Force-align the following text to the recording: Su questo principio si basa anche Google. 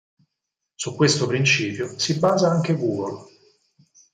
Su 0.77 0.95
questo 0.95 1.27
principio 1.27 1.99
si 1.99 2.17
basa 2.17 2.49
anche 2.49 2.73
Google. 2.75 3.23